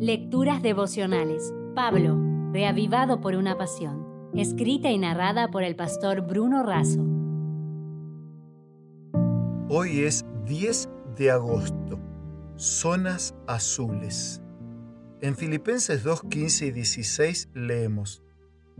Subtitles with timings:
[0.00, 1.52] Lecturas devocionales.
[1.74, 2.16] Pablo,
[2.52, 4.30] reavivado por una pasión.
[4.32, 7.04] Escrita y narrada por el pastor Bruno Razo.
[9.68, 11.98] Hoy es 10 de agosto.
[12.54, 14.40] Zonas azules.
[15.20, 18.22] En Filipenses 2, 15 y 16 leemos,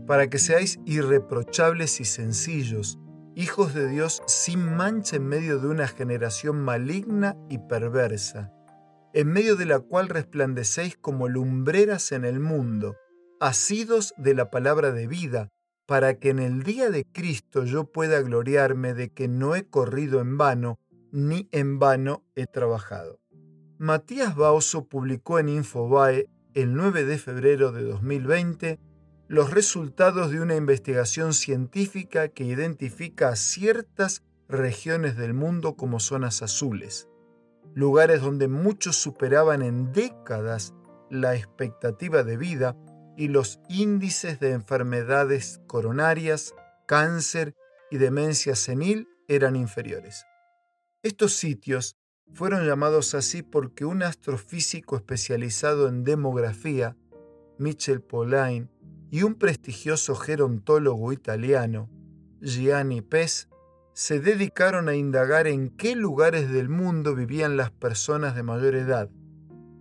[0.07, 2.97] Para que seáis irreprochables y sencillos,
[3.35, 8.53] hijos de Dios sin mancha en medio de una generación maligna y perversa
[9.13, 12.95] en medio de la cual resplandecéis como lumbreras en el mundo,
[13.39, 15.49] asidos de la palabra de vida,
[15.87, 20.21] para que en el día de Cristo yo pueda gloriarme de que no he corrido
[20.21, 20.79] en vano,
[21.11, 23.19] ni en vano he trabajado.
[23.79, 28.79] Matías Baoso publicó en Infobae el 9 de febrero de 2020
[29.27, 36.41] los resultados de una investigación científica que identifica a ciertas regiones del mundo como zonas
[36.41, 37.08] azules
[37.79, 40.73] lugares donde muchos superaban en décadas
[41.09, 42.75] la expectativa de vida
[43.15, 46.53] y los índices de enfermedades coronarias,
[46.87, 47.55] cáncer
[47.89, 50.25] y demencia senil eran inferiores.
[51.03, 51.95] Estos sitios
[52.33, 56.97] fueron llamados así porque un astrofísico especializado en demografía,
[57.57, 58.69] Michel Polain,
[59.09, 61.89] y un prestigioso gerontólogo italiano,
[62.41, 63.47] Gianni Pes,
[63.99, 69.09] se dedicaron a indagar en qué lugares del mundo vivían las personas de mayor edad.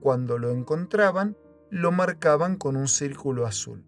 [0.01, 1.37] Cuando lo encontraban,
[1.71, 3.85] lo marcaban con un círculo azul.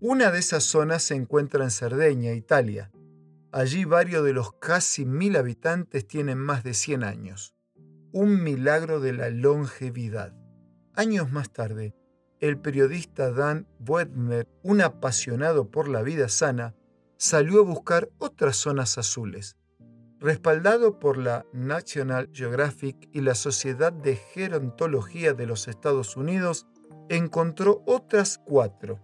[0.00, 2.90] Una de esas zonas se encuentra en Cerdeña, Italia.
[3.52, 7.54] Allí varios de los casi mil habitantes tienen más de 100 años.
[8.10, 10.34] Un milagro de la longevidad.
[10.94, 11.94] Años más tarde,
[12.40, 16.74] el periodista Dan Boedner, un apasionado por la vida sana,
[17.18, 19.56] salió a buscar otras zonas azules.
[20.20, 26.66] Respaldado por la National Geographic y la Sociedad de Gerontología de los Estados Unidos,
[27.08, 29.00] encontró otras cuatro.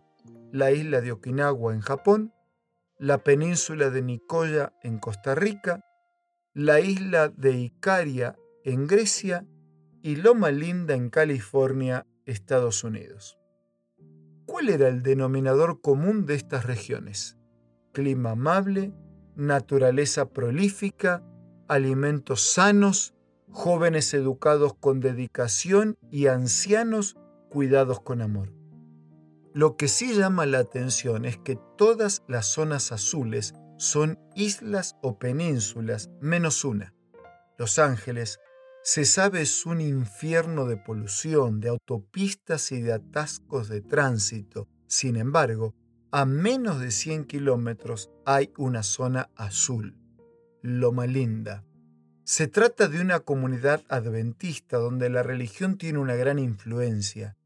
[0.53, 2.33] La isla de Okinawa en Japón,
[2.98, 5.84] la península de Nicoya en Costa Rica,
[6.53, 9.44] la isla de Icaria en Grecia
[10.03, 13.38] y Loma Linda en California, Estados Unidos.
[14.47, 17.37] ¿Cuál era el denominador común de estas regiones?
[17.94, 18.93] Clima amable,
[19.37, 21.25] naturaleza prolífica,
[21.66, 23.15] alimentos sanos,
[23.50, 27.16] jóvenes educados con dedicación y ancianos
[27.49, 28.53] cuidados con amor.
[29.55, 35.19] Lo que sí llama la atención es que todas las zonas azules son islas o
[35.19, 36.93] penínsulas, menos una.
[37.56, 38.41] Los Ángeles,
[38.82, 44.69] se sabe, es un infierno de polución, de autopistas y de atascos de tránsito.
[44.88, 45.75] Sin embargo,
[46.16, 49.97] a menos de 100 kilómetros hay una zona azul,
[50.62, 51.64] Loma Linda.
[52.22, 57.36] Se trata de una comunidad adventista donde la religión tiene una gran influencia.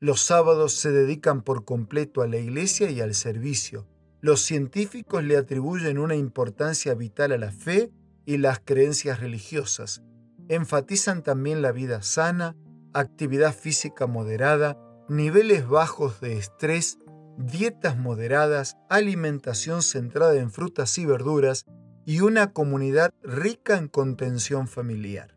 [0.00, 3.86] Los sábados se dedican por completo a la iglesia y al servicio.
[4.20, 7.92] Los científicos le atribuyen una importancia vital a la fe
[8.24, 10.02] y las creencias religiosas.
[10.48, 12.56] Enfatizan también la vida sana,
[12.92, 14.76] actividad física moderada,
[15.08, 16.98] niveles bajos de estrés
[17.38, 21.66] dietas moderadas, alimentación centrada en frutas y verduras
[22.04, 25.34] y una comunidad rica en contención familiar.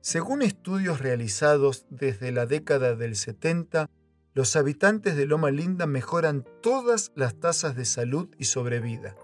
[0.00, 3.88] Según estudios realizados desde la década del 70,
[4.34, 9.14] los habitantes de Loma Linda mejoran todas las tasas de salud y sobrevida.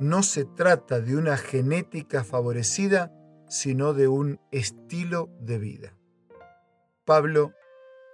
[0.00, 3.12] No se trata de una genética favorecida,
[3.48, 5.94] sino de un estilo de vida.
[7.04, 7.52] Pablo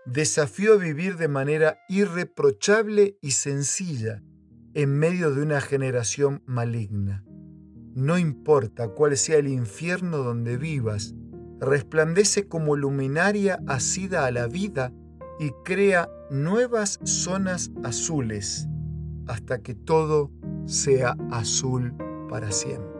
[0.06, 4.22] desafió a vivir de manera irreprochable y sencilla
[4.74, 7.24] en medio de una generación maligna.
[7.94, 11.14] No importa cuál sea el infierno donde vivas,
[11.60, 14.92] resplandece como luminaria asida a la vida
[15.38, 18.68] y crea nuevas zonas azules
[19.26, 20.30] hasta que todo
[20.66, 21.94] sea azul
[22.28, 22.99] para siempre.